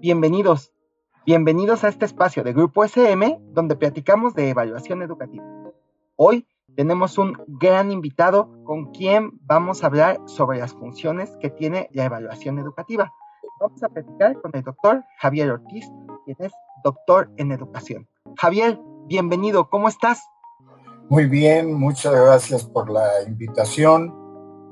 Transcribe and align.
bienvenidos. 0.00 0.72
Bienvenidos 1.26 1.82
a 1.82 1.88
este 1.88 2.04
espacio 2.04 2.44
de 2.44 2.52
Grupo 2.52 2.84
SM 2.84 3.38
donde 3.52 3.76
platicamos 3.76 4.34
de 4.34 4.50
evaluación 4.50 5.02
educativa. 5.02 5.44
Hoy 6.16 6.46
tenemos 6.76 7.18
un 7.18 7.36
gran 7.46 7.90
invitado 7.90 8.48
con 8.64 8.92
quien 8.92 9.32
vamos 9.42 9.82
a 9.82 9.88
hablar 9.88 10.20
sobre 10.26 10.58
las 10.58 10.72
funciones 10.72 11.36
que 11.40 11.50
tiene 11.50 11.88
la 11.92 12.04
evaluación 12.04 12.58
educativa. 12.58 13.12
Vamos 13.60 13.82
a 13.82 13.88
platicar 13.88 14.40
con 14.40 14.52
el 14.54 14.62
doctor 14.62 15.04
Javier 15.18 15.50
Ortiz, 15.50 15.86
quien 16.24 16.36
es 16.38 16.52
doctor 16.84 17.30
en 17.36 17.50
educación. 17.50 18.08
Javier, 18.36 18.80
bienvenido, 19.06 19.68
¿cómo 19.68 19.88
estás? 19.88 20.22
Muy 21.08 21.26
bien, 21.26 21.74
muchas 21.74 22.14
gracias 22.14 22.64
por 22.64 22.88
la 22.90 23.22
invitación 23.26 24.17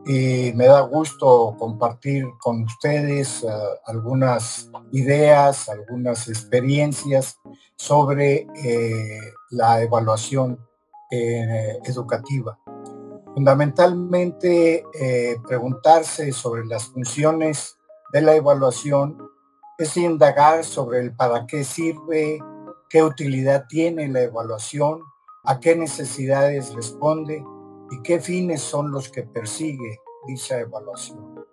y 0.07 0.53
me 0.55 0.67
da 0.67 0.83
gusto 0.83 1.57
compartir 1.59 2.27
con 2.39 2.63
ustedes 2.63 3.43
uh, 3.43 3.49
algunas 3.87 4.71
ideas, 4.93 5.69
algunas 5.69 6.29
experiencias 6.29 7.41
sobre 7.77 8.47
eh, 8.65 9.21
la 9.51 9.83
evaluación 9.83 10.59
eh, 11.11 11.79
educativa. 11.85 12.59
Fundamentalmente, 13.35 14.85
eh, 14.99 15.37
preguntarse 15.47 16.33
sobre 16.33 16.65
las 16.67 16.87
funciones 16.87 17.77
de 18.13 18.23
la 18.23 18.35
evaluación 18.35 19.19
es 19.79 19.97
indagar 19.97 20.65
sobre 20.65 21.01
el 21.01 21.15
para 21.15 21.47
qué 21.47 21.65
sirve, 21.65 22.39
qué 22.89 23.03
utilidad 23.03 23.67
tiene 23.69 24.09
la 24.09 24.23
evaluación, 24.23 25.01
a 25.45 25.61
qué 25.61 25.77
necesidades 25.77 26.75
responde 26.75 27.45
y 27.91 28.03
qué 28.03 28.21
fines 28.21 28.63
son 28.63 28.91
los 28.91 29.11
que 29.11 29.23
persigue 29.23 30.01
dicha 30.27 30.59
evaluación. 30.59 31.45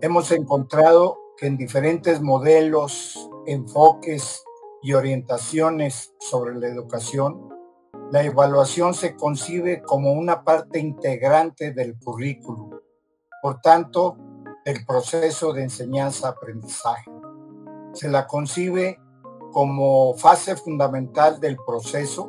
Hemos 0.00 0.30
encontrado 0.32 1.18
que 1.36 1.46
en 1.46 1.56
diferentes 1.56 2.20
modelos, 2.20 3.30
enfoques 3.46 4.44
y 4.82 4.94
orientaciones 4.94 6.14
sobre 6.18 6.54
la 6.54 6.68
educación, 6.68 7.48
la 8.10 8.24
evaluación 8.24 8.92
se 8.94 9.14
concibe 9.14 9.82
como 9.82 10.12
una 10.12 10.42
parte 10.42 10.78
integrante 10.78 11.72
del 11.72 11.98
currículum, 11.98 12.70
por 13.40 13.60
tanto, 13.60 14.16
del 14.64 14.84
proceso 14.84 15.52
de 15.52 15.62
enseñanza-aprendizaje. 15.62 17.10
Se 17.92 18.08
la 18.08 18.26
concibe 18.26 18.98
como 19.52 20.14
fase 20.14 20.56
fundamental 20.56 21.40
del 21.40 21.56
proceso 21.66 22.28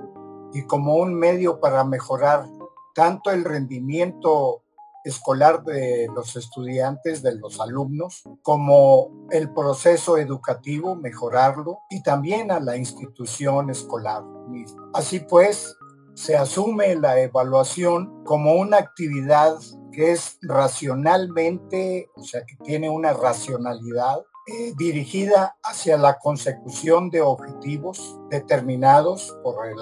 y 0.54 0.64
como 0.64 0.96
un 0.96 1.14
medio 1.14 1.60
para 1.60 1.84
mejorar 1.84 2.48
tanto 2.94 3.32
el 3.32 3.44
rendimiento 3.44 4.61
escolar 5.04 5.64
de 5.64 6.08
los 6.16 6.36
estudiantes, 6.36 7.22
de 7.22 7.36
los 7.36 7.60
alumnos, 7.60 8.24
como 8.42 9.28
el 9.32 9.54
proceso 9.54 10.18
educativo, 10.18 10.96
mejorarlo, 10.96 11.80
y 11.90 12.04
también 12.04 12.52
a 12.52 12.60
la 12.60 12.78
institución 12.78 13.70
escolar 13.70 14.24
misma. 14.50 14.90
Así 14.94 15.20
pues, 15.20 15.76
se 16.14 16.36
asume 16.36 16.96
la 16.96 17.20
evaluación 17.20 18.24
como 18.26 18.54
una 18.54 18.78
actividad 18.78 19.58
que 19.92 20.12
es 20.12 20.38
racionalmente, 20.42 22.10
o 22.16 22.24
sea, 22.24 22.46
que 22.46 22.56
tiene 22.64 22.90
una 22.90 23.14
racionalidad 23.14 24.22
dirigida 24.78 25.58
hacia 25.64 25.98
la 25.98 26.20
consecución 26.20 27.10
de 27.10 27.22
objetivos 27.22 28.20
determinados 28.30 29.36
por 29.44 29.68
el 29.68 29.76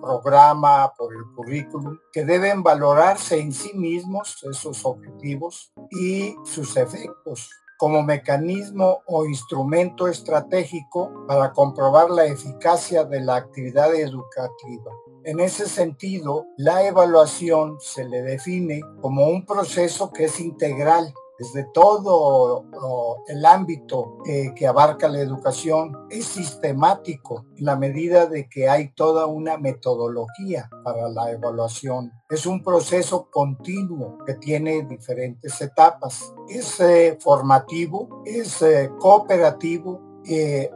programa, 0.00 0.92
por 0.96 1.12
el 1.12 1.22
currículum, 1.34 1.98
que 2.12 2.24
deben 2.24 2.62
valorarse 2.62 3.38
en 3.38 3.52
sí 3.52 3.72
mismos 3.74 4.42
esos 4.50 4.84
objetivos 4.84 5.72
y 5.90 6.34
sus 6.44 6.76
efectos 6.76 7.48
como 7.80 8.02
mecanismo 8.02 9.02
o 9.06 9.24
instrumento 9.24 10.06
estratégico 10.06 11.10
para 11.26 11.52
comprobar 11.54 12.10
la 12.10 12.26
eficacia 12.26 13.04
de 13.04 13.20
la 13.20 13.36
actividad 13.36 13.94
educativa. 13.94 14.92
En 15.24 15.40
ese 15.40 15.66
sentido, 15.66 16.44
la 16.58 16.86
evaluación 16.86 17.78
se 17.80 18.04
le 18.04 18.20
define 18.20 18.82
como 19.00 19.28
un 19.28 19.46
proceso 19.46 20.10
que 20.12 20.24
es 20.24 20.40
integral 20.40 21.14
desde 21.40 21.64
todo 21.72 22.66
el 23.26 23.46
ámbito 23.46 24.18
eh, 24.26 24.52
que 24.54 24.66
abarca 24.66 25.08
la 25.08 25.20
educación, 25.20 26.06
es 26.10 26.26
sistemático 26.26 27.46
en 27.56 27.64
la 27.64 27.76
medida 27.76 28.26
de 28.26 28.46
que 28.46 28.68
hay 28.68 28.92
toda 28.92 29.24
una 29.24 29.56
metodología 29.56 30.68
para 30.84 31.08
la 31.08 31.30
evaluación. 31.30 32.12
Es 32.28 32.44
un 32.44 32.62
proceso 32.62 33.30
continuo 33.30 34.18
que 34.26 34.34
tiene 34.34 34.82
diferentes 34.82 35.58
etapas. 35.62 36.30
Es 36.46 36.78
eh, 36.80 37.16
formativo, 37.18 38.22
es 38.26 38.60
eh, 38.60 38.90
cooperativo, 39.00 39.98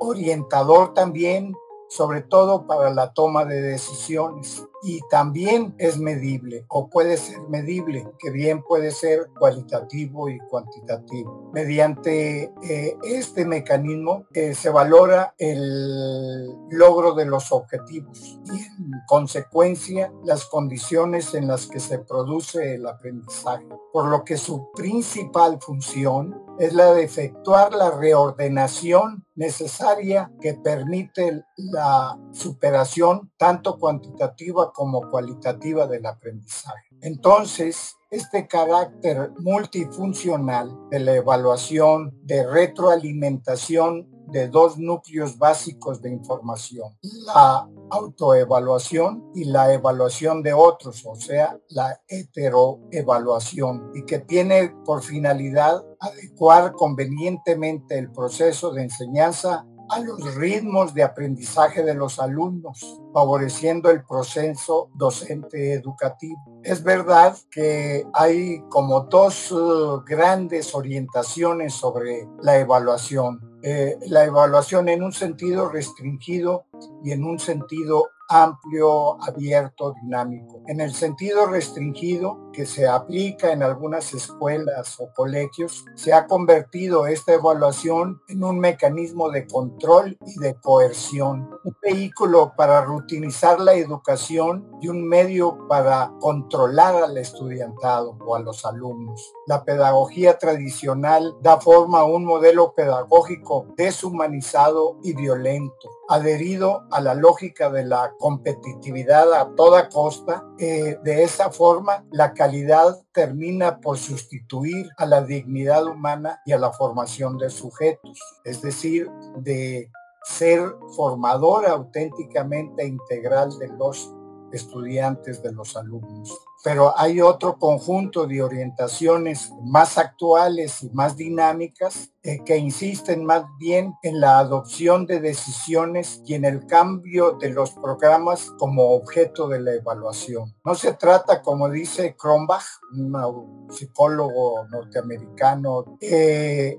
orientador 0.01 0.95
también 0.95 1.55
sobre 1.89 2.23
todo 2.23 2.67
para 2.67 2.91
la 2.91 3.13
toma 3.13 3.45
de 3.45 3.61
decisiones. 3.61 4.67
Y 4.85 5.01
también 5.09 5.75
es 5.79 5.99
medible 5.99 6.67
o 6.69 6.89
puede 6.91 7.17
ser 7.17 7.41
medible, 7.49 8.07
que 8.19 8.31
bien 8.31 8.63
puede 8.63 8.91
ser 8.91 9.29
cualitativo 9.39 10.29
y 10.29 10.39
cuantitativo. 10.39 11.51
Mediante 11.53 12.53
eh, 12.63 12.97
este 13.03 13.47
mecanismo 13.47 14.27
eh, 14.35 14.55
se 14.55 14.69
valora 14.69 15.35
el 15.39 16.53
logro 16.71 17.15
de 17.15 17.25
los 17.25 17.51
objetivos 17.53 18.41
y 18.45 18.51
en 18.51 18.91
consecuencia 19.07 20.13
las 20.25 20.45
condiciones 20.47 21.35
en 21.35 21.49
las 21.49 21.67
que 21.67 21.81
se 21.81 21.99
produce 21.99 22.75
el 22.75 22.87
aprendizaje. 22.87 23.67
Por 23.93 24.09
lo 24.09 24.25
que 24.25 24.37
su 24.37 24.71
principal 24.73 25.59
función 25.61 26.45
es 26.59 26.73
la 26.73 26.93
de 26.93 27.05
efectuar 27.05 27.73
la 27.73 27.91
reordenación 27.91 29.25
necesaria 29.35 30.31
que 30.41 30.55
permite 30.55 31.45
la 31.57 32.17
superación 32.33 33.33
tanto 33.37 33.79
cuantitativa 33.79 34.73
como 34.75 35.09
cualitativa 35.09 35.87
del 35.87 36.05
aprendizaje. 36.05 36.89
Entonces, 37.01 37.95
este 38.11 38.49
carácter 38.49 39.31
multifuncional 39.39 40.77
de 40.91 40.99
la 40.99 41.15
evaluación 41.15 42.13
de 42.25 42.45
retroalimentación 42.45 44.09
de 44.29 44.49
dos 44.49 44.79
núcleos 44.79 45.39
básicos 45.39 46.03
de 46.03 46.11
información, 46.11 46.97
la 47.27 47.69
autoevaluación 47.91 49.31
y 49.35 49.45
la 49.45 49.73
evaluación 49.73 50.43
de 50.43 50.53
otros, 50.53 51.05
o 51.07 51.15
sea, 51.15 51.57
la 51.69 52.01
heteroevaluación, 52.09 53.93
y 53.95 54.05
que 54.05 54.19
tiene 54.19 54.75
por 54.85 55.03
finalidad 55.03 55.85
adecuar 56.01 56.73
convenientemente 56.73 57.97
el 57.99 58.11
proceso 58.11 58.73
de 58.73 58.83
enseñanza 58.83 59.67
a 59.89 60.01
los 60.01 60.35
ritmos 60.35 60.95
de 60.95 61.03
aprendizaje 61.03 61.83
de 61.83 61.95
los 61.95 62.19
alumnos, 62.19 63.01
favoreciendo 63.13 63.91
el 63.91 64.05
proceso 64.05 64.91
docente 64.95 65.75
educativo. 65.75 66.61
Es 66.63 66.83
verdad 66.83 67.37
que 67.51 68.07
hay 68.15 68.63
como 68.69 69.01
dos 69.01 69.53
uh, 69.53 70.03
grandes 70.07 70.75
orientaciones 70.75 71.75
sobre 71.75 72.27
la 72.43 72.59
evaluación. 72.59 73.41
Eh, 73.63 73.97
la 74.09 74.25
evaluación 74.25 74.89
en 74.89 75.03
un 75.03 75.13
sentido 75.13 75.69
restringido 75.69 76.67
y 77.03 77.13
en 77.13 77.25
un 77.25 77.39
sentido 77.39 78.11
amplio, 78.29 79.23
abierto, 79.23 79.95
dinámico. 80.03 80.63
En 80.67 80.81
el 80.81 80.93
sentido 80.93 81.47
restringido 81.47 82.44
que 82.55 82.65
se 82.67 82.89
aplica 82.89 83.53
en 83.53 83.63
algunas 83.63 84.15
escuelas 84.15 84.99
o 84.99 85.13
colegios, 85.13 85.85
se 85.95 86.13
ha 86.13 86.27
convertido 86.27 87.07
esta 87.07 87.35
evaluación 87.35 88.23
en 88.29 88.45
un 88.45 88.59
mecanismo 88.59 89.31
de 89.31 89.47
control 89.47 90.17
y 90.25 90.39
de 90.39 90.55
coerción, 90.55 91.51
un 91.65 91.77
vehículo 91.83 92.55
para 92.57 92.83
rutinizar 92.83 93.61
la 93.61 93.75
educación 93.75 94.71
y 94.81 94.89
un 94.89 95.07
medio 95.07 95.67
para 95.69 96.13
controlar 96.21 96.95
al 97.03 97.19
estudiantado 97.19 98.17
o 98.25 98.37
a 98.37 98.41
los 98.41 98.65
alumnos. 98.65 99.33
La 99.47 99.65
pedagogía 99.65 100.39
tradicional 100.39 101.35
da 101.43 101.61
forma 101.61 102.01
a 102.01 102.05
un 102.05 102.25
modelo 102.25 102.75
pedagógico 102.75 103.67
deshumanizado 103.77 104.99
y 105.03 105.15
violento 105.15 105.91
adherido 106.09 106.85
a 106.91 107.01
la 107.01 107.15
lógica 107.15 107.71
de 107.71 107.85
la 107.85 108.15
competitividad 108.19 109.33
a 109.33 109.55
toda 109.55 109.89
costa. 109.89 110.45
Eh, 110.59 110.99
de 111.03 111.23
esa 111.23 111.51
forma, 111.51 112.05
la 112.11 112.33
calidad 112.45 113.03
termina 113.13 113.81
por 113.81 113.97
sustituir 113.97 114.91
a 114.99 115.07
la 115.07 115.23
dignidad 115.23 115.87
humana 115.87 116.43
y 116.45 116.53
a 116.53 116.59
la 116.59 116.71
formación 116.73 117.39
de 117.39 117.49
sujetos, 117.49 118.21
es 118.45 118.61
decir, 118.61 119.11
de 119.39 119.91
ser 120.25 120.61
formador 120.95 121.65
auténticamente 121.67 122.87
integral 122.87 123.59
de 123.59 123.69
los 123.69 124.13
estudiantes, 124.53 125.43
de 125.43 125.53
los 125.53 125.75
alumnos. 125.75 126.39
Pero 126.65 126.99
hay 126.99 127.21
otro 127.21 127.59
conjunto 127.59 128.27
de 128.27 128.43
orientaciones 128.43 129.53
más 129.63 129.99
actuales 129.99 130.83
y 130.83 130.89
más 130.91 131.15
dinámicas 131.15 132.11
eh, 132.23 132.43
que 132.43 132.57
insisten 132.57 133.23
más 133.23 133.45
bien 133.59 133.95
en 134.03 134.19
la 134.19 134.39
adopción 134.39 135.05
de 135.05 135.21
decisiones 135.21 136.23
y 136.25 136.33
en 136.33 136.47
el 136.47 136.67
cambio 136.67 137.33
de 137.33 137.51
los 137.51 137.73
programas 137.73 138.51
como 138.59 138.95
objeto 138.95 139.47
de 139.47 139.61
la 139.61 139.75
evaluación. 139.75 140.55
No 140.65 140.75
se 140.75 140.95
trata, 140.95 141.43
como 141.43 141.69
dice 141.69 142.17
Kronbach, 142.17 142.65
un 142.95 143.69
psicólogo 143.71 144.67
norteamericano, 144.69 145.99
eh, 146.01 146.79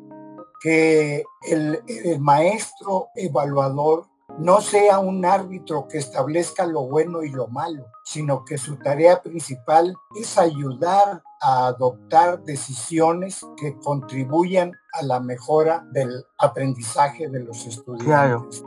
que 0.60 1.24
el 1.48 2.20
maestro 2.20 3.10
evaluador 3.14 4.08
no 4.38 4.62
sea 4.62 5.00
un 5.00 5.26
árbitro 5.26 5.88
que 5.88 5.98
establezca 5.98 6.66
lo 6.66 6.88
bueno 6.88 7.24
y 7.24 7.30
lo 7.30 7.48
malo, 7.48 7.86
sino 8.04 8.44
que 8.44 8.58
su 8.58 8.78
tarea 8.78 9.22
principal 9.22 9.96
es 10.16 10.38
ayudar 10.38 11.24
a 11.42 11.68
adoptar 11.68 12.44
decisiones 12.44 13.46
que 13.58 13.78
contribuyan 13.78 14.74
a 14.94 15.04
la 15.04 15.20
mejora 15.20 15.86
del 15.92 16.26
aprendizaje 16.38 17.30
de 17.30 17.40
los 17.42 17.66
estudiantes. 17.66 18.64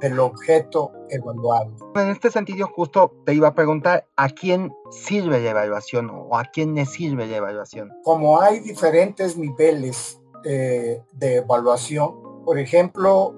del 0.00 0.20
objeto 0.20 0.92
evaluado. 1.10 1.72
En 1.96 2.10
este 2.10 2.30
sentido, 2.30 2.68
justo 2.68 3.16
te 3.26 3.34
iba 3.34 3.48
a 3.48 3.54
preguntar, 3.54 4.06
¿a 4.14 4.28
quién 4.28 4.72
sirve 4.92 5.40
la 5.40 5.50
evaluación 5.50 6.08
o 6.08 6.38
a 6.38 6.44
quién 6.44 6.76
le 6.76 6.86
sirve 6.86 7.26
la 7.26 7.38
evaluación? 7.38 7.90
Como 8.04 8.40
hay 8.40 8.60
diferentes 8.60 9.36
niveles 9.36 10.20
eh, 10.44 11.02
de 11.14 11.36
evaluación, 11.38 12.27
por 12.48 12.58
ejemplo, 12.58 13.34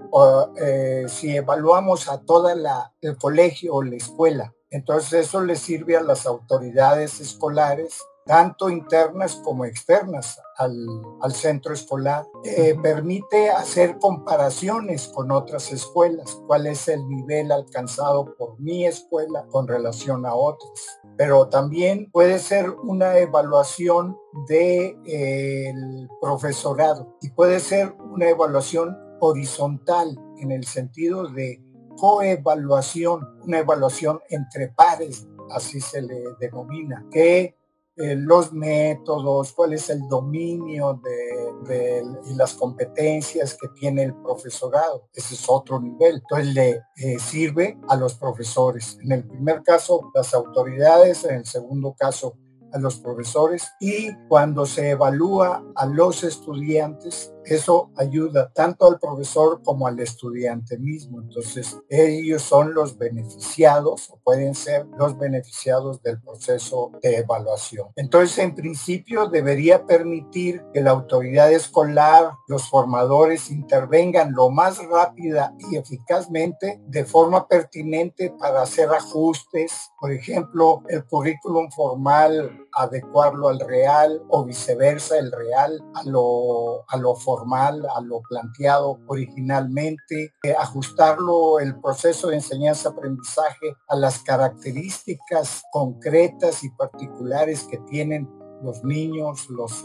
eh, 0.65 1.07
si 1.09 1.37
evaluamos 1.37 2.09
a 2.09 2.21
toda 2.21 2.55
la, 2.55 2.95
el 3.01 3.19
colegio 3.19 3.75
o 3.75 3.83
la 3.83 3.97
escuela, 3.97 4.55
entonces 4.71 5.27
eso 5.27 5.41
le 5.41 5.57
sirve 5.57 5.97
a 5.97 6.01
las 6.01 6.27
autoridades 6.27 7.21
escolares 7.21 8.05
tanto 8.31 8.71
internas 8.71 9.35
como 9.43 9.65
externas 9.65 10.41
al, 10.57 11.35
centro 11.35 11.75
escolar. 11.75 12.25
Eh, 12.45 12.77
permite 12.81 13.51
hacer 13.51 13.99
comparaciones 13.99 15.09
con 15.09 15.33
otras 15.33 15.73
escuelas, 15.73 16.41
cuál 16.47 16.69
es 16.69 16.87
el 16.87 17.09
nivel 17.09 17.51
alcanzado 17.51 18.37
por 18.37 18.61
mi 18.61 18.87
escuela 18.87 19.47
con 19.51 19.67
relación 19.67 20.27
a 20.27 20.35
otras. 20.37 21.01
Pero 21.17 21.49
también 21.49 22.09
puede 22.13 22.39
ser 22.39 22.71
una 22.71 23.19
evaluación 23.19 24.17
del 24.47 24.95
de, 25.03 26.09
profesorado 26.21 27.17
y 27.21 27.31
puede 27.31 27.59
ser 27.59 27.97
una 28.13 28.29
evaluación 28.29 28.97
horizontal 29.19 30.17
en 30.39 30.53
el 30.53 30.67
sentido 30.67 31.27
de 31.27 31.61
coevaluación, 31.97 33.41
una 33.43 33.59
evaluación 33.59 34.21
entre 34.29 34.69
pares, 34.69 35.27
así 35.51 35.81
se 35.81 36.01
le 36.01 36.23
denomina, 36.39 37.05
que 37.11 37.60
eh, 38.03 38.17
los 38.17 38.53
métodos, 38.53 39.53
cuál 39.53 39.75
es 39.75 39.91
el 39.91 40.09
dominio 40.09 41.01
de, 41.05 42.03
y 42.27 42.35
las 42.35 42.55
competencias 42.55 43.55
que 43.55 43.69
tiene 43.69 44.05
el 44.05 44.15
profesorado. 44.15 45.09
Ese 45.13 45.35
es 45.35 45.45
otro 45.49 45.79
nivel. 45.81 46.17
Entonces 46.17 46.55
le 46.55 46.83
eh, 46.97 47.19
sirve 47.19 47.79
a 47.89 47.97
los 47.97 48.15
profesores. 48.15 48.99
En 49.03 49.13
el 49.13 49.27
primer 49.27 49.63
caso, 49.63 50.11
las 50.15 50.33
autoridades, 50.35 51.25
en 51.25 51.37
el 51.37 51.45
segundo 51.45 51.95
caso, 51.99 52.37
a 52.73 52.79
los 52.79 53.01
profesores 53.01 53.69
y 53.81 54.15
cuando 54.29 54.65
se 54.65 54.91
evalúa 54.91 55.65
a 55.75 55.87
los 55.87 56.25
estudiantes, 56.25 57.33
eso 57.45 57.91
ayuda 57.97 58.53
tanto 58.53 58.87
al 58.87 58.99
profesor 58.99 59.63
como 59.63 59.87
al 59.87 59.99
estudiante 60.01 60.79
mismo. 60.79 61.21
Entonces, 61.21 61.79
ellos 61.89 62.43
son 62.43 62.75
los 62.75 62.99
beneficiados 62.99 64.11
o 64.11 64.19
pueden 64.19 64.55
ser 64.55 64.87
los 64.99 65.19
beneficiados 65.19 66.03
del 66.03 66.21
proceso 66.21 66.93
de 67.03 67.19
evaluación. 67.19 67.89
Entonces, 67.97 68.39
en 68.39 68.55
principio, 68.55 69.29
debería 69.29 69.87
permitir 69.87 70.63
que 70.73 70.81
la 70.81 70.91
autoridad 70.91 71.53
escolar, 71.53 72.33
los 72.47 72.69
formadores 72.69 73.51
intervengan 73.51 74.33
lo 74.33 74.51
más 74.51 74.79
rápida 74.87 75.55
y 75.71 75.77
eficazmente 75.77 76.81
de 76.87 77.05
forma 77.05 77.47
pertinente 77.49 78.35
para 78.39 78.63
hacer 78.63 78.91
ajustes. 78.91 79.91
Por 79.99 80.13
ejemplo, 80.13 80.83
el 80.89 81.05
currículum 81.05 81.71
formal 81.71 82.67
adecuarlo 82.73 83.49
al 83.49 83.61
real 83.61 84.23
o 84.29 84.45
viceversa, 84.45 85.19
el 85.19 85.33
real 85.33 85.83
a 85.95 86.05
lo, 86.05 86.85
a 86.89 86.97
lo 86.97 87.15
formal, 87.15 87.30
a 87.39 88.01
lo 88.01 88.23
planteado 88.29 89.01
originalmente, 89.07 90.35
eh, 90.43 90.55
ajustarlo 90.59 91.59
el 91.61 91.81
proceso 91.81 92.29
de 92.29 92.37
enseñanza-aprendizaje 92.37 93.77
a 93.89 93.97
las 93.97 94.21
características 94.21 95.63
concretas 95.73 96.65
y 96.65 96.71
particulares 96.71 97.65
que 97.65 97.79
tienen 97.89 98.29
los 98.63 98.85
niños, 98.85 99.49
los, 99.51 99.85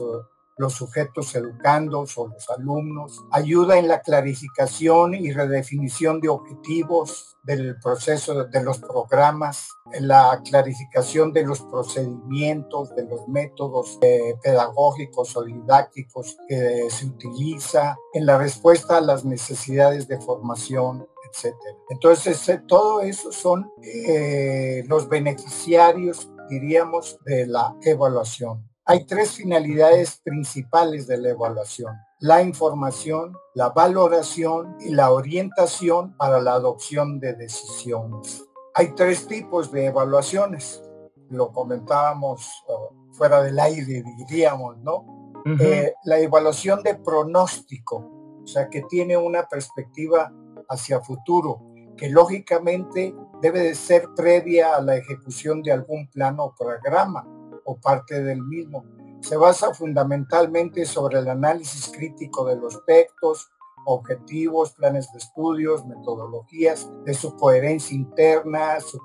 los 0.58 0.74
sujetos 0.74 1.36
educandos 1.36 2.18
o 2.18 2.28
los 2.28 2.50
alumnos, 2.50 3.24
ayuda 3.32 3.78
en 3.78 3.88
la 3.88 4.02
clarificación 4.02 5.14
y 5.14 5.32
redefinición 5.32 6.22
de 6.22 6.30
objetivos 6.30 7.38
del 7.44 7.78
proceso 7.80 8.46
de 8.46 8.64
los 8.64 8.80
programas, 8.80 9.70
en 9.94 10.08
la 10.08 10.42
clarificación 10.44 11.32
de 11.32 11.44
los 11.46 11.62
procedimientos, 11.62 12.96
de 12.96 13.06
los 13.06 13.28
métodos 13.28 14.00
eh, 14.02 14.34
pedagógicos 14.42 15.36
o 15.38 15.44
didácticos 15.44 16.38
que 16.48 16.90
se 16.90 17.06
utiliza, 17.06 17.98
en 18.14 18.26
la 18.26 18.38
respuesta 18.38 18.98
a 18.98 19.02
las 19.02 19.26
necesidades 19.26 20.08
de 20.08 20.20
formación 20.20 21.08
etcétera. 21.36 21.78
Entonces, 21.90 22.50
eh, 22.50 22.62
todo 22.68 23.02
eso 23.02 23.32
son 23.32 23.72
eh, 23.84 24.84
los 24.88 25.10
beneficiarios, 25.10 26.30
diríamos, 26.50 27.20
de 27.26 27.46
la 27.46 27.76
evaluación. 27.82 28.64
Hay 28.88 29.06
tres 29.06 29.32
finalidades 29.32 30.22
principales 30.24 31.08
de 31.08 31.18
la 31.18 31.30
evaluación. 31.30 31.96
La 32.20 32.44
información, 32.44 33.36
la 33.56 33.70
valoración 33.70 34.78
y 34.80 34.94
la 34.94 35.12
orientación 35.12 36.16
para 36.18 36.40
la 36.40 36.54
adopción 36.54 37.20
de 37.20 37.34
decisiones. 37.34 38.46
Hay 38.76 38.94
tres 38.94 39.26
tipos 39.26 39.72
de 39.72 39.88
evaluaciones. 39.88 40.84
Lo 41.32 41.52
comentábamos 41.52 42.64
uh, 42.68 43.14
fuera 43.14 43.42
del 43.42 43.60
aire, 43.60 44.04
diríamos, 44.18 44.78
¿no? 44.78 45.34
Eh, 45.60 45.94
la 46.04 46.20
evaluación 46.20 46.84
de 46.84 46.94
pronóstico, 46.94 47.98
o 48.44 48.48
sea, 48.48 48.70
que 48.70 48.84
tiene 48.84 49.18
una 49.18 49.48
perspectiva 49.48 50.32
hacia 50.70 51.02
futuro, 51.02 51.62
que 51.98 52.10
lógicamente 52.10 53.16
debe 53.42 53.62
de 53.62 53.74
ser 53.74 54.10
previa 54.16 54.76
a 54.76 54.82
la 54.82 54.96
ejecución 54.96 55.64
de 55.64 55.72
algún 55.72 56.08
plano 56.08 56.46
o 56.46 56.56
programa 56.56 57.28
o 57.66 57.78
parte 57.78 58.24
del 58.24 58.42
mismo. 58.42 58.86
Se 59.22 59.36
basa 59.36 59.74
fundamentalmente 59.74 60.86
sobre 60.86 61.20
el 61.20 61.28
análisis 61.28 61.92
crítico 61.96 62.46
de 62.46 62.56
los 62.56 62.86
textos, 62.86 63.50
objetivos, 63.86 64.74
planes 64.74 65.12
de 65.12 65.20
estudios, 65.20 65.86
metodologías, 65.86 66.90
de 67.04 67.14
su 67.14 67.36
coherencia 67.36 67.96
interna, 67.96 68.80
su 68.80 69.00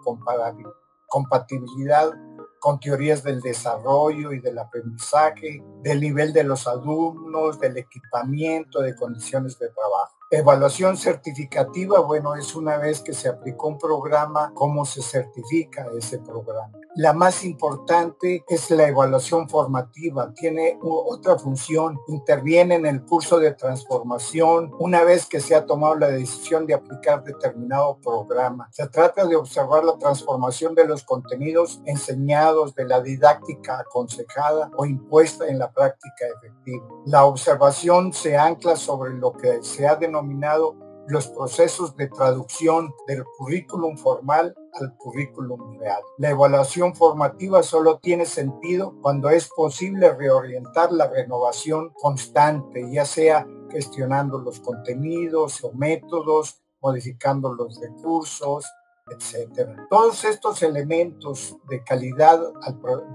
compatibilidad 1.09 2.13
con 2.61 2.79
teorías 2.79 3.23
del 3.25 3.41
desarrollo 3.41 4.33
y 4.33 4.41
del 4.41 4.59
aprendizaje, 4.59 5.65
del 5.83 6.01
nivel 6.01 6.33
de 6.33 6.45
los 6.45 6.69
alumnos, 6.69 7.59
del 7.59 7.79
equipamiento, 7.79 8.81
de 8.81 8.95
condiciones 8.95 9.59
de 9.59 9.71
trabajo. 9.71 10.15
Evaluación 10.31 10.97
certificativa, 10.97 12.01
bueno, 12.01 12.37
es 12.37 12.55
una 12.55 12.77
vez 12.77 13.01
que 13.01 13.15
se 13.15 13.29
aplicó 13.29 13.69
un 13.69 13.79
programa, 13.79 14.53
cómo 14.55 14.85
se 14.85 15.03
certifica 15.03 15.89
ese 15.97 16.19
programa. 16.19 16.80
La 16.97 17.13
más 17.13 17.45
importante 17.45 18.45
es 18.49 18.69
la 18.73 18.89
evaluación 18.89 19.49
formativa. 19.49 20.35
Tiene 20.35 20.77
otra 20.83 21.39
función. 21.39 22.01
Interviene 22.09 22.75
en 22.75 22.85
el 22.85 23.05
curso 23.05 23.39
de 23.39 23.53
transformación 23.53 24.73
una 24.81 25.05
vez 25.05 25.27
que 25.27 25.39
se 25.39 25.55
ha 25.55 25.67
tomado 25.67 25.95
la 25.95 26.09
decisión 26.09 26.67
de 26.67 26.75
aplicar 26.75 27.23
determinado 27.23 27.97
programa. 28.03 28.69
Se 28.73 28.89
trata 28.89 29.25
de 29.25 29.37
observar 29.37 29.85
la 29.85 29.99
transformación 29.99 30.75
de 30.75 30.85
los 30.85 31.05
contenidos 31.05 31.81
enseñados, 31.87 32.75
de 32.75 32.85
la 32.87 33.01
didáctica 33.01 33.79
aconsejada 33.79 34.73
o 34.77 34.85
impuesta 34.85 35.47
en 35.47 35.61
la 35.61 35.71
práctica 35.71 36.27
efectiva. 36.27 36.85
La 37.07 37.25
observación 37.25 38.13
se 38.13 38.37
ancla 38.37 38.75
sobre 38.75 39.15
lo 39.15 39.33
que 39.33 39.63
se 39.63 39.87
ha 39.87 39.95
denominado 39.95 40.75
los 41.07 41.29
procesos 41.29 41.97
de 41.97 42.09
traducción 42.09 42.93
del 43.07 43.25
currículum 43.25 43.97
formal 43.97 44.55
al 44.75 44.97
currículum 44.97 45.79
real. 45.79 46.03
La 46.19 46.31
evaluación 46.31 46.95
formativa 46.95 47.63
solo 47.63 47.99
tiene 47.99 48.27
sentido 48.27 48.95
cuando 49.03 49.31
es 49.31 49.49
posible 49.49 50.13
reorientar 50.13 50.93
la 50.93 51.09
renovación 51.09 51.91
constante, 52.01 52.91
ya 52.91 53.05
sea 53.05 53.47
gestionando 53.71 54.39
los 54.39 54.61
contenidos 54.61 55.63
o 55.65 55.73
métodos 55.73 56.61
modificando 56.81 57.53
los 57.53 57.81
recursos, 57.81 58.67
etcétera. 59.11 59.87
Todos 59.91 60.25
estos 60.25 60.63
elementos 60.63 61.57
de 61.69 61.83
calidad 61.83 62.41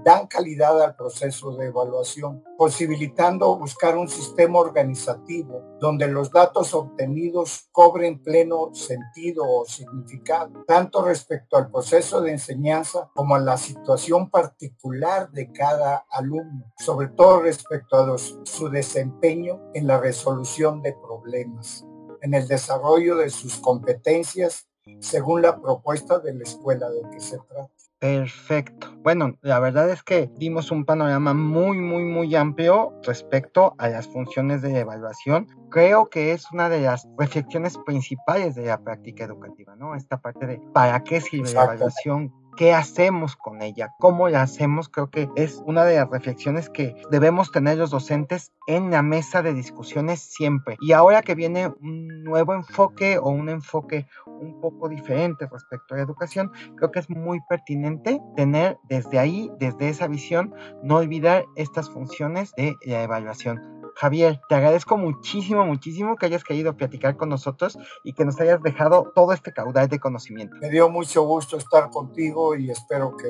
dan 0.04 0.26
calidad 0.26 0.82
al 0.82 0.96
proceso 0.96 1.56
de 1.56 1.66
evaluación, 1.66 2.44
posibilitando 2.56 3.56
buscar 3.58 3.96
un 3.96 4.08
sistema 4.08 4.58
organizativo 4.58 5.62
donde 5.80 6.08
los 6.08 6.30
datos 6.30 6.74
obtenidos 6.74 7.68
cobren 7.72 8.22
pleno 8.22 8.70
sentido 8.74 9.44
o 9.48 9.64
significado, 9.64 10.64
tanto 10.66 11.02
respecto 11.02 11.56
al 11.56 11.70
proceso 11.70 12.20
de 12.20 12.32
enseñanza 12.32 13.10
como 13.14 13.34
a 13.34 13.40
la 13.40 13.56
situación 13.56 14.30
particular 14.30 15.30
de 15.32 15.52
cada 15.52 16.06
alumno, 16.10 16.72
sobre 16.78 17.08
todo 17.08 17.42
respecto 17.42 17.96
a 17.96 18.18
su 18.18 18.68
desempeño 18.70 19.60
en 19.74 19.86
la 19.86 19.98
resolución 19.98 20.82
de 20.82 20.92
problemas 20.92 21.84
en 22.22 22.34
el 22.34 22.48
desarrollo 22.48 23.16
de 23.16 23.30
sus 23.30 23.58
competencias 23.58 24.66
según 25.00 25.42
la 25.42 25.60
propuesta 25.60 26.18
de 26.18 26.34
la 26.34 26.42
escuela 26.42 26.90
de 26.90 27.02
que 27.10 27.20
se 27.20 27.38
trata. 27.38 27.70
Perfecto. 27.98 28.88
Bueno, 28.98 29.38
la 29.40 29.58
verdad 29.58 29.88
es 29.90 30.02
que 30.02 30.30
dimos 30.36 30.70
un 30.70 30.84
panorama 30.84 31.32
muy, 31.32 31.78
muy, 31.78 32.04
muy 32.04 32.34
amplio 32.34 32.92
respecto 33.02 33.74
a 33.78 33.88
las 33.88 34.06
funciones 34.06 34.60
de 34.60 34.78
evaluación. 34.78 35.48
Creo 35.70 36.10
que 36.10 36.32
es 36.32 36.50
una 36.52 36.68
de 36.68 36.82
las 36.82 37.08
reflexiones 37.16 37.78
principales 37.86 38.54
de 38.54 38.66
la 38.66 38.78
práctica 38.78 39.24
educativa, 39.24 39.76
¿no? 39.76 39.94
Esta 39.94 40.20
parte 40.20 40.46
de 40.46 40.60
para 40.74 41.02
qué 41.04 41.22
sirve 41.22 41.52
la 41.54 41.64
evaluación, 41.64 42.32
qué 42.56 42.72
hacemos 42.72 43.36
con 43.36 43.62
ella, 43.62 43.94
cómo 43.98 44.28
la 44.28 44.42
hacemos, 44.42 44.88
creo 44.88 45.10
que 45.10 45.28
es 45.36 45.62
una 45.66 45.84
de 45.84 45.96
las 45.96 46.10
reflexiones 46.10 46.70
que 46.70 46.96
debemos 47.10 47.52
tener 47.52 47.78
los 47.78 47.90
docentes 47.90 48.52
en 48.66 48.90
la 48.90 49.02
mesa 49.02 49.42
de 49.42 49.52
discusiones 49.52 50.20
siempre. 50.20 50.76
Y 50.80 50.92
ahora 50.92 51.22
que 51.22 51.34
viene 51.34 51.68
un 51.68 52.24
nuevo 52.24 52.54
enfoque 52.54 53.18
o 53.18 53.28
un 53.28 53.48
enfoque 53.48 54.06
un 54.26 54.60
poco 54.60 54.88
diferente 54.88 55.46
respecto 55.50 55.94
a 55.94 55.98
la 55.98 56.04
educación, 56.04 56.50
creo 56.76 56.90
que 56.90 56.98
es 56.98 57.10
muy 57.10 57.40
pertinente 57.48 58.20
tener 58.36 58.78
desde 58.88 59.18
ahí, 59.18 59.50
desde 59.58 59.88
esa 59.88 60.08
visión, 60.08 60.54
no 60.82 60.96
olvidar 60.96 61.44
estas 61.56 61.90
funciones 61.90 62.52
de 62.56 62.76
la 62.84 63.02
evaluación. 63.02 63.75
Javier, 63.96 64.42
te 64.46 64.54
agradezco 64.54 64.98
muchísimo, 64.98 65.64
muchísimo 65.64 66.16
que 66.16 66.26
hayas 66.26 66.44
querido 66.44 66.76
platicar 66.76 67.16
con 67.16 67.30
nosotros 67.30 67.78
y 68.04 68.12
que 68.12 68.26
nos 68.26 68.38
hayas 68.38 68.62
dejado 68.62 69.10
todo 69.14 69.32
este 69.32 69.54
caudal 69.54 69.88
de 69.88 69.98
conocimiento. 69.98 70.54
Me 70.60 70.68
dio 70.68 70.90
mucho 70.90 71.22
gusto 71.22 71.56
estar 71.56 71.88
contigo 71.88 72.54
y 72.54 72.70
espero 72.70 73.16
que, 73.16 73.28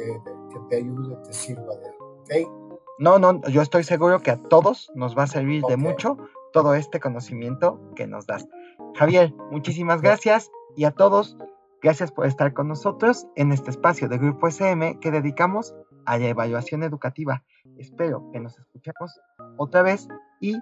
te 0.68 0.76
ayude, 0.76 1.16
te 1.24 1.32
sirva 1.32 1.76
de 1.76 2.40
¿ok? 2.40 2.50
No, 2.98 3.20
no, 3.20 3.40
yo 3.42 3.62
estoy 3.62 3.84
seguro 3.84 4.20
que 4.20 4.32
a 4.32 4.42
todos 4.42 4.90
nos 4.96 5.16
va 5.16 5.22
a 5.22 5.26
servir 5.28 5.62
de 5.62 5.76
mucho 5.76 6.16
todo 6.52 6.74
este 6.74 6.98
conocimiento 6.98 7.80
que 7.94 8.08
nos 8.08 8.26
das. 8.26 8.48
Javier, 8.96 9.32
muchísimas 9.52 10.02
gracias 10.02 10.50
y 10.76 10.84
a 10.84 10.90
todos, 10.90 11.36
gracias 11.80 12.10
por 12.10 12.26
estar 12.26 12.54
con 12.54 12.66
nosotros 12.66 13.28
en 13.36 13.52
este 13.52 13.70
espacio 13.70 14.08
de 14.08 14.18
Grupo 14.18 14.48
SM 14.48 14.98
que 14.98 15.12
dedicamos 15.12 15.76
a 16.06 16.18
la 16.18 16.26
evaluación 16.26 16.82
educativa. 16.82 17.44
Espero 17.78 18.30
que 18.32 18.40
nos 18.40 18.58
escuchemos 18.58 19.20
otra 19.58 19.82
vez 19.82 20.08
y 20.40 20.54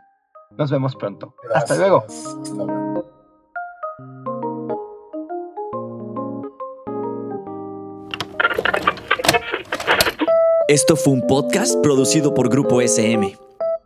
nos 0.57 0.71
vemos 0.71 0.97
pronto. 0.97 1.35
Hasta 1.55 1.77
luego. 1.77 2.05
Esto 10.67 10.97
fue 10.97 11.13
un 11.13 11.27
podcast 11.27 11.77
producido 11.83 12.35
por 12.35 12.49
Grupo 12.49 12.81
SM. 12.81 13.37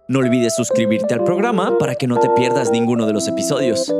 No 0.06 0.20
olvides 0.20 0.54
suscribirte 0.54 1.12
al 1.12 1.24
programa 1.24 1.76
para 1.76 1.96
que 1.96 2.06
no 2.06 2.18
te 2.18 2.30
pierdas 2.30 2.70
ninguno 2.70 3.06
de 3.06 3.12
los 3.12 3.28
episodios. 3.28 3.92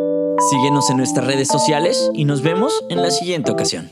Síguenos 0.51 0.89
en 0.89 0.97
nuestras 0.97 1.27
redes 1.27 1.49
sociales 1.49 2.11
y 2.15 2.25
nos 2.25 2.43
vemos 2.43 2.73
en 2.89 3.03
la 3.03 3.11
siguiente 3.11 3.51
ocasión. 3.51 3.89